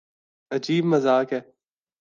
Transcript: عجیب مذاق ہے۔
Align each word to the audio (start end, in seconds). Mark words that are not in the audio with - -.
عجیب 0.51 0.85
مذاق 0.85 1.33
ہے۔ 1.33 1.41